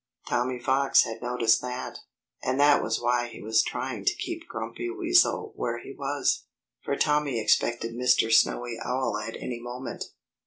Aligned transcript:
Tommy 0.27 0.57
Fox 0.57 1.03
had 1.03 1.21
noticed 1.21 1.61
that. 1.61 1.99
And 2.41 2.59
that 2.59 2.81
was 2.81 2.99
why 2.99 3.27
he 3.27 3.39
was 3.39 3.61
trying 3.61 4.03
to 4.05 4.15
keep 4.15 4.47
Grumpy 4.47 4.89
Weasel 4.89 5.53
where 5.55 5.77
he 5.79 5.93
was. 5.93 6.45
For 6.83 6.95
Tommy 6.95 7.39
expected 7.39 7.93
Mr. 7.93 8.33
Snowy 8.33 8.79
Owl 8.83 9.15
at 9.19 9.35
any 9.35 9.59
moment. 9.59 10.05